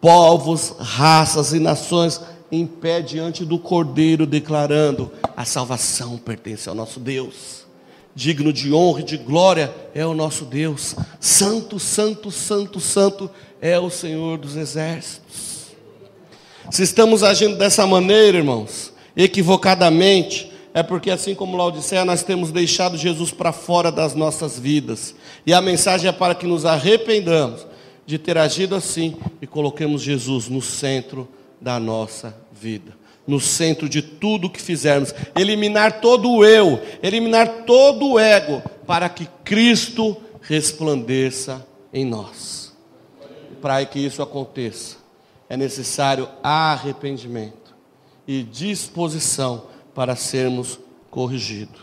[0.00, 2.20] povos, raças e nações
[2.52, 7.61] em pé diante do Cordeiro, declarando: a salvação pertence ao nosso Deus.
[8.14, 10.94] Digno de honra e de glória é o nosso Deus.
[11.18, 15.72] Santo, santo, santo, santo é o Senhor dos exércitos.
[16.70, 22.96] Se estamos agindo dessa maneira, irmãos, equivocadamente, é porque assim como Laodiceia, nós temos deixado
[22.96, 25.14] Jesus para fora das nossas vidas.
[25.46, 27.66] E a mensagem é para que nos arrependamos
[28.06, 31.28] de ter agido assim e coloquemos Jesus no centro
[31.60, 32.92] da nossa vida,
[33.26, 39.08] no centro de tudo que fizermos, eliminar todo o eu, eliminar todo o ego, para
[39.08, 42.72] que Cristo resplandeça em nós.
[43.60, 44.96] Para que isso aconteça,
[45.48, 47.74] é necessário arrependimento
[48.26, 50.78] e disposição para sermos
[51.10, 51.80] corrigidos.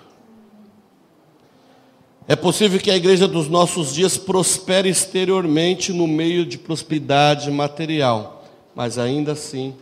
[2.27, 8.43] É possível que a igreja dos nossos dias prospere exteriormente no meio de prosperidade material,
[8.75, 9.73] mas ainda assim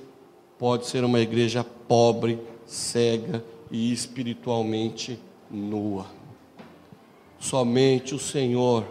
[0.57, 6.05] pode ser uma igreja pobre, cega e espiritualmente nua.
[7.39, 8.85] Somente o Senhor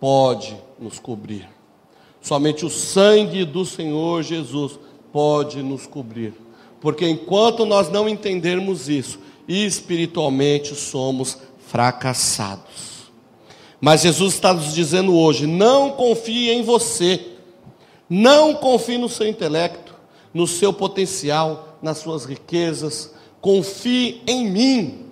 [0.00, 1.48] pode nos cobrir.
[2.20, 4.78] Somente o sangue do Senhor Jesus
[5.12, 6.34] pode nos cobrir.
[6.80, 13.10] Porque enquanto nós não entendermos isso, espiritualmente somos fracassados.
[13.80, 17.20] Mas Jesus está nos dizendo hoje: não confie em você,
[18.08, 19.87] não confie no seu intelecto,
[20.32, 25.06] no seu potencial, nas suas riquezas, confie em mim.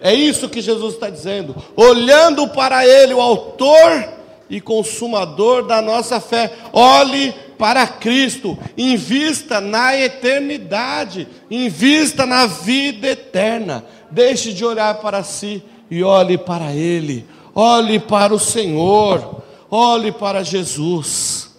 [0.00, 4.08] É isso que Jesus está dizendo, olhando para Ele, o Autor
[4.48, 6.52] e Consumador da nossa fé.
[6.72, 13.84] Olhe para Cristo, invista na eternidade, invista na vida eterna.
[14.10, 20.42] Deixe de olhar para si e olhe para Ele, olhe para o Senhor, olhe para
[20.42, 21.49] Jesus.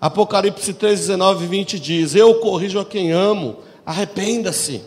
[0.00, 4.82] Apocalipse 3, 19 e 20 diz: Eu corrijo a quem amo, arrependa-se.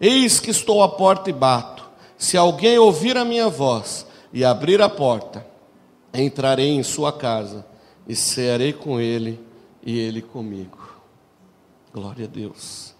[0.00, 1.84] Eis que estou à porta e bato.
[2.16, 5.46] Se alguém ouvir a minha voz e abrir a porta,
[6.12, 7.64] entrarei em sua casa
[8.06, 9.40] e cearei com ele
[9.84, 10.78] e ele comigo.
[11.92, 12.94] Glória a Deus.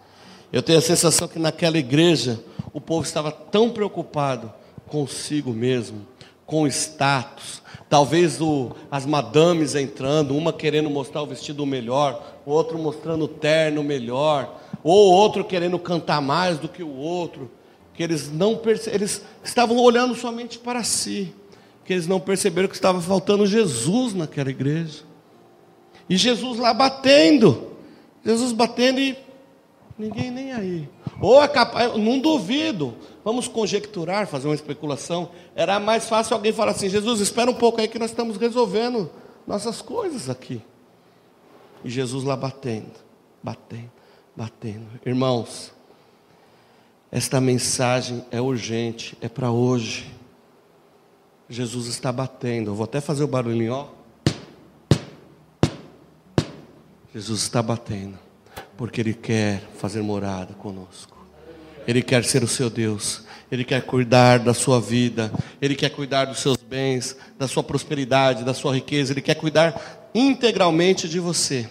[0.53, 4.53] Eu tenho a sensação que naquela igreja o povo estava tão preocupado
[4.86, 6.07] consigo mesmo,
[6.47, 7.62] com status.
[7.89, 13.28] Talvez o, as madames entrando, uma querendo mostrar o vestido melhor, o outro mostrando o
[13.28, 17.51] terno melhor, ou outro querendo cantar mais do que o outro,
[17.95, 18.91] que eles não perce...
[18.91, 21.34] eles estavam olhando somente para si,
[21.84, 25.03] que eles não perceberam que estava faltando Jesus naquela igreja.
[26.11, 27.72] E Jesus lá batendo,
[28.24, 29.16] Jesus batendo e
[29.99, 30.88] ninguém nem aí.
[31.20, 32.94] Ou é capaz, não duvido,
[33.24, 35.30] vamos conjecturar, fazer uma especulação.
[35.55, 39.11] Era mais fácil alguém falar assim: Jesus, espera um pouco aí que nós estamos resolvendo
[39.46, 40.62] nossas coisas aqui.
[41.84, 42.92] E Jesus lá batendo,
[43.42, 43.90] batendo,
[44.36, 44.86] batendo.
[45.05, 45.72] Irmãos,
[47.11, 50.12] esta mensagem é urgente, é para hoje.
[51.49, 52.70] Jesus está batendo.
[52.70, 53.99] Eu vou até fazer o barulhinho, ó.
[57.14, 58.18] Jesus está batendo,
[58.79, 61.18] porque Ele quer fazer morada conosco.
[61.87, 63.24] Ele quer ser o seu Deus.
[63.51, 65.33] Ele quer cuidar da sua vida.
[65.61, 69.12] Ele quer cuidar dos seus bens, da sua prosperidade, da sua riqueza.
[69.12, 71.68] Ele quer cuidar integralmente de você.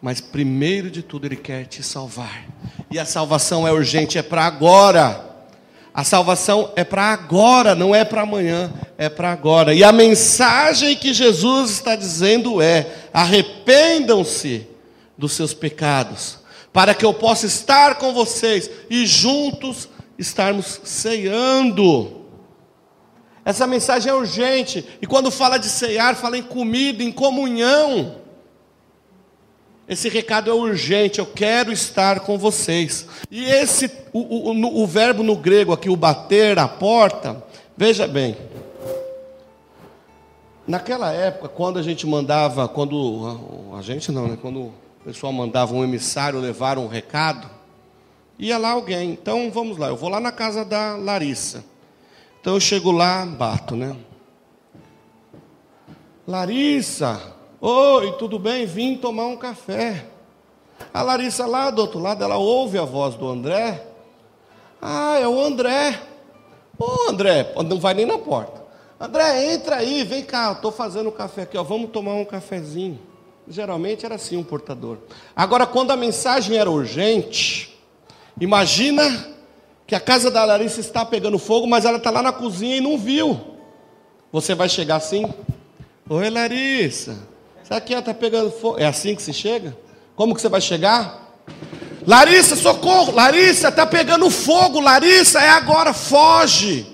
[0.00, 2.44] Mas primeiro de tudo, Ele quer te salvar.
[2.90, 5.28] E a salvação é urgente, é para agora.
[5.92, 9.74] A salvação é para agora, não é para amanhã, é para agora.
[9.74, 14.69] E a mensagem que Jesus está dizendo é: arrependam-se
[15.20, 16.38] dos seus pecados,
[16.72, 22.22] para que eu possa estar com vocês e juntos estarmos ceando.
[23.44, 28.16] Essa mensagem é urgente, e quando fala de cear, fala em comida, em comunhão.
[29.88, 33.06] Esse recado é urgente, eu quero estar com vocês.
[33.30, 37.42] E esse, o, o, o verbo no grego aqui, o bater a porta,
[37.76, 38.36] veja bem.
[40.66, 44.38] Naquela época, quando a gente mandava, quando a gente não, né?
[44.40, 47.48] Quando o pessoal mandava um emissário levar um recado,
[48.38, 49.10] ia lá alguém.
[49.10, 51.64] Então vamos lá, eu vou lá na casa da Larissa.
[52.40, 53.96] Então eu chego lá, bato, né?
[56.26, 57.20] Larissa,
[57.62, 58.64] Oi, tudo bem?
[58.64, 60.06] Vim tomar um café.
[60.94, 63.86] A Larissa lá do outro lado, ela ouve a voz do André.
[64.80, 66.00] Ah, é o André.
[66.78, 68.64] Ô André, não vai nem na porta.
[68.98, 72.98] André, entra aí, vem cá, estou fazendo café aqui, ó, vamos tomar um cafezinho.
[73.50, 74.98] Geralmente era assim um portador.
[75.34, 77.76] Agora, quando a mensagem era urgente,
[78.40, 79.28] imagina
[79.88, 82.80] que a casa da Larissa está pegando fogo, mas ela está lá na cozinha e
[82.80, 83.40] não viu.
[84.30, 85.28] Você vai chegar assim?
[86.08, 87.18] Oi, Larissa.
[87.64, 88.78] Será que ela está pegando fogo?
[88.78, 89.76] É assim que se chega?
[90.14, 91.34] Como que você vai chegar?
[92.06, 93.12] Larissa, socorro!
[93.12, 94.78] Larissa, está pegando fogo!
[94.80, 96.86] Larissa, é agora, foge!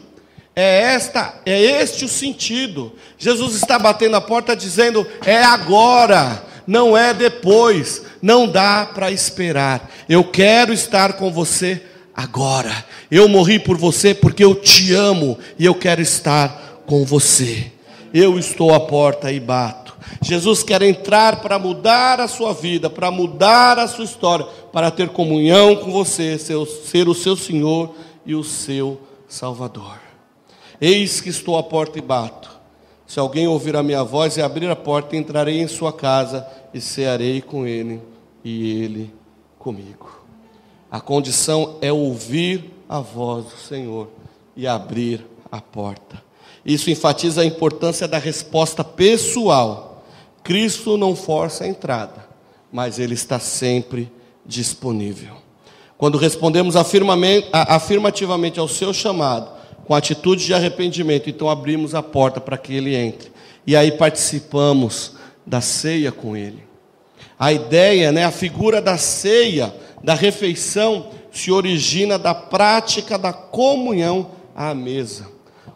[0.58, 2.94] É esta, é este o sentido.
[3.18, 9.90] Jesus está batendo a porta dizendo: é agora, não é depois, não dá para esperar.
[10.08, 11.82] Eu quero estar com você
[12.14, 12.84] agora.
[13.10, 17.70] Eu morri por você porque eu te amo e eu quero estar com você.
[18.12, 19.94] Eu estou à porta e bato.
[20.22, 25.08] Jesus quer entrar para mudar a sua vida, para mudar a sua história, para ter
[25.10, 27.94] comunhão com você, ser o seu Senhor
[28.24, 29.98] e o seu Salvador.
[30.80, 32.55] Eis que estou à porta e bato.
[33.06, 36.80] Se alguém ouvir a minha voz e abrir a porta, entrarei em sua casa e
[36.80, 38.00] cearei com ele
[38.44, 39.14] e ele
[39.58, 40.24] comigo.
[40.90, 44.08] A condição é ouvir a voz do Senhor
[44.56, 46.22] e abrir a porta.
[46.64, 49.96] Isso enfatiza a importância da resposta pessoal
[50.46, 52.24] Cristo não força a entrada,
[52.70, 54.08] mas Ele está sempre
[54.44, 55.34] disponível.
[55.98, 59.50] Quando respondemos afirmativamente ao seu chamado,
[59.86, 63.30] com atitude de arrependimento, então abrimos a porta para que Ele entre.
[63.66, 65.12] E aí participamos
[65.46, 66.62] da ceia com Ele.
[67.38, 69.72] A ideia, né, a figura da ceia,
[70.02, 75.28] da refeição, se origina da prática da comunhão à mesa.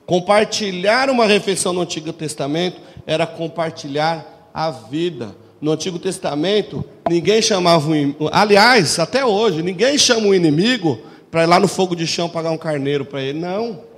[0.07, 5.37] Compartilhar uma refeição no Antigo Testamento era compartilhar a vida.
[5.61, 10.99] No Antigo Testamento, ninguém chamava um aliás, até hoje, ninguém chama um inimigo
[11.31, 13.39] para ir lá no fogo de chão pagar um carneiro para ele.
[13.39, 13.90] Não,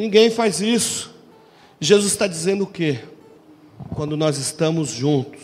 [0.00, 1.10] ninguém faz isso.
[1.78, 3.00] Jesus está dizendo o quê?
[3.94, 5.40] Quando nós estamos juntos,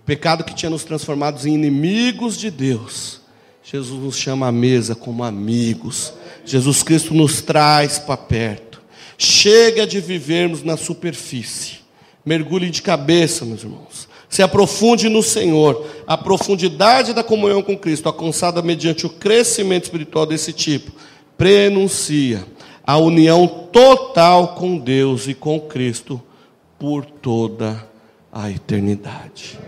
[0.00, 3.20] o pecado que tinha nos transformados em inimigos de Deus,
[3.64, 6.12] Jesus nos chama à mesa como amigos.
[6.44, 8.80] Jesus Cristo nos traz para perto.
[9.18, 11.80] Chega de vivermos na superfície.
[12.24, 14.08] Mergulhe de cabeça, meus irmãos.
[14.28, 15.84] Se aprofunde no Senhor.
[16.06, 20.92] A profundidade da comunhão com Cristo, alcançada mediante o crescimento espiritual desse tipo,
[21.36, 22.44] prenuncia
[22.84, 26.20] a união total com Deus e com Cristo
[26.78, 27.88] por toda
[28.32, 29.58] a eternidade.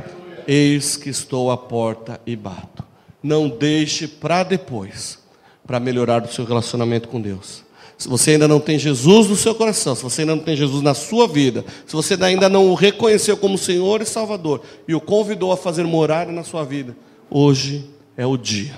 [0.46, 2.84] Eis que estou à porta e bato.
[3.22, 5.18] Não deixe para depois,
[5.66, 7.62] para melhorar o seu relacionamento com Deus.
[8.02, 10.82] Se você ainda não tem Jesus no seu coração, se você ainda não tem Jesus
[10.82, 15.00] na sua vida, se você ainda não o reconheceu como Senhor e Salvador e o
[15.00, 16.96] convidou a fazer morada na sua vida,
[17.30, 18.76] hoje é o dia.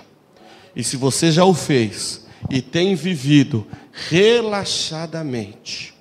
[0.77, 5.95] E se você já o fez e tem vivido relaxadamente,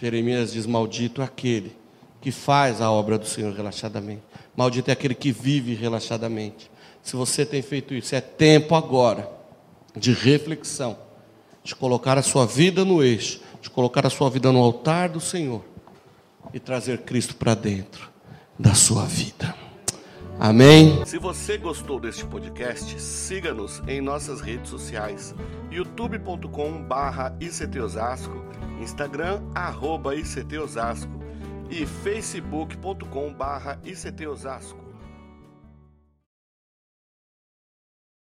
[0.00, 1.76] Jeremias diz: Maldito aquele
[2.20, 4.22] que faz a obra do Senhor relaxadamente.
[4.56, 6.70] Maldito é aquele que vive relaxadamente.
[7.02, 9.30] Se você tem feito isso, é tempo agora
[9.96, 10.98] de reflexão
[11.62, 15.20] de colocar a sua vida no eixo, de colocar a sua vida no altar do
[15.20, 15.62] Senhor
[16.52, 18.08] e trazer Cristo para dentro
[18.58, 19.54] da sua vida.
[20.40, 21.04] Amém.
[21.04, 25.34] Se você gostou deste podcast, siga-nos em nossas redes sociais:
[25.70, 28.42] youtube.com/ictosasco,
[28.80, 29.42] Instagram
[30.16, 31.12] @ictosasco
[31.68, 34.79] e facebook.com/ictosasco.